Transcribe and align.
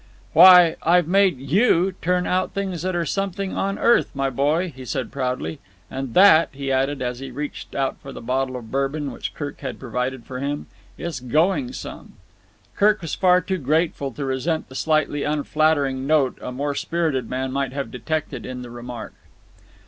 "Why, 0.33 0.77
I've 0.81 1.07
made 1.07 1.37
you 1.37 1.93
turn 2.01 2.25
out 2.25 2.53
things 2.55 2.81
that 2.81 2.95
are 2.95 3.01
like 3.01 3.07
something 3.07 3.55
on 3.55 3.77
earth, 3.77 4.09
my 4.15 4.31
boy," 4.31 4.73
he 4.75 4.83
said 4.83 5.11
proudly. 5.11 5.59
"And 5.91 6.15
that," 6.15 6.49
he 6.53 6.71
added, 6.71 7.03
as 7.03 7.19
he 7.19 7.29
reached 7.29 7.75
out 7.75 7.99
for 7.99 8.11
the 8.11 8.19
bottle 8.19 8.55
of 8.57 8.71
Bourbon 8.71 9.11
which 9.11 9.35
Kirk 9.35 9.59
had 9.59 9.79
provided 9.79 10.25
for 10.25 10.39
him, 10.39 10.65
"is 10.97 11.19
going 11.19 11.71
some." 11.73 12.13
Kirk 12.75 13.03
was 13.03 13.13
far 13.13 13.41
too 13.41 13.59
grateful 13.59 14.11
to 14.13 14.25
resent 14.25 14.69
the 14.69 14.73
slightly 14.73 15.21
unflattering 15.21 16.07
note 16.07 16.39
a 16.41 16.51
more 16.51 16.73
spirited 16.73 17.29
man 17.29 17.51
might 17.51 17.71
have 17.71 17.91
detected 17.91 18.43
in 18.43 18.63
the 18.63 18.71
remark. 18.71 19.13